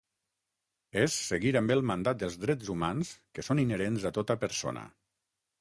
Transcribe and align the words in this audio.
És 1.01 1.17
seguir 1.25 1.51
amb 1.61 1.75
el 1.75 1.83
mandat 1.91 2.19
dels 2.23 2.39
drets 2.45 2.73
humans 2.77 3.13
que 3.39 3.47
són 3.49 3.65
inherents 3.67 4.11
a 4.13 4.17
tota 4.21 4.41
persona. 4.47 4.89